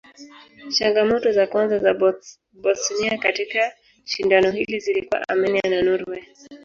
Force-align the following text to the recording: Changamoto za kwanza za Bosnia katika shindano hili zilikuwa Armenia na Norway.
Changamoto 0.77 1.29
za 1.31 1.47
kwanza 1.47 1.79
za 1.79 1.93
Bosnia 2.63 3.17
katika 3.17 3.71
shindano 4.05 4.51
hili 4.51 4.79
zilikuwa 4.79 5.29
Armenia 5.29 5.61
na 5.69 5.81
Norway. 5.81 6.23